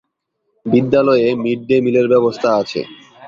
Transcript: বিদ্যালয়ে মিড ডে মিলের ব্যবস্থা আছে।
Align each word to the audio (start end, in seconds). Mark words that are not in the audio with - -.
বিদ্যালয়ে 0.65 1.27
মিড 1.43 1.59
ডে 1.67 1.77
মিলের 1.85 2.07
ব্যবস্থা 2.13 2.49
আছে। 2.61 2.81